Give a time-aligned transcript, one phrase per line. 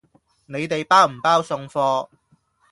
[0.47, 2.09] 你哋包唔包送貨？